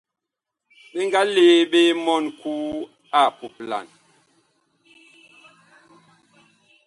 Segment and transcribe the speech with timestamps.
[0.91, 2.69] Bi nga lee ɓe mɔɔn Kuu
[3.19, 3.85] ag puplan.